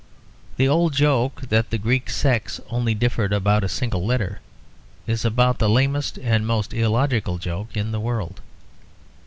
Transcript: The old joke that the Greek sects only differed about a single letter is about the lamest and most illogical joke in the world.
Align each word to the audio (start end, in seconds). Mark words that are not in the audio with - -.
The 0.57 0.67
old 0.67 0.93
joke 0.93 1.41
that 1.49 1.69
the 1.69 1.77
Greek 1.77 2.09
sects 2.09 2.59
only 2.71 2.95
differed 2.95 3.31
about 3.31 3.63
a 3.63 3.69
single 3.69 4.03
letter 4.03 4.39
is 5.05 5.23
about 5.23 5.59
the 5.59 5.69
lamest 5.69 6.17
and 6.17 6.47
most 6.47 6.73
illogical 6.73 7.37
joke 7.37 7.77
in 7.77 7.91
the 7.91 7.99
world. 7.99 8.41